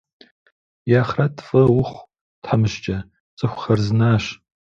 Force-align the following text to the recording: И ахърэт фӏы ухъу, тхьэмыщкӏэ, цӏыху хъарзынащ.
И 0.91 0.93
ахърэт 1.01 1.35
фӏы 1.47 1.61
ухъу, 1.79 2.07
тхьэмыщкӏэ, 2.43 2.97
цӏыху 3.37 3.59
хъарзынащ. 3.63 4.25